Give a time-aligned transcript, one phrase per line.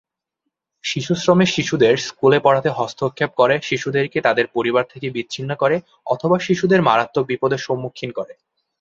[0.83, 5.75] শিশুশ্রমের শিশুদের স্কুলে পড়াতে হস্তক্ষেপ করে, শিশুদেরকে তাদের পরিবার থেকে বিচ্ছিন্ন করে
[6.05, 8.33] অথবা শিশুদের মারাত্মক বিপদের সম্মুখীন করে।